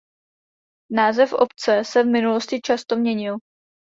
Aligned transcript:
Název 0.91 1.33
obce 1.33 1.83
se 1.85 2.03
v 2.03 2.07
minulosti 2.07 2.61
často 2.61 2.95
měnil. 2.95 3.37